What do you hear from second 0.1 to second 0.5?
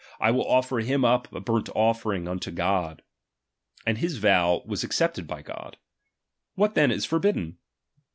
I will